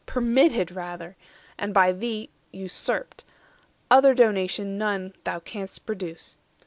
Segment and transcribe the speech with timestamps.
[0.07, 1.15] Permitted rather,
[1.59, 3.23] and by thee usurped;
[3.91, 6.39] Other donation none thou canst produce.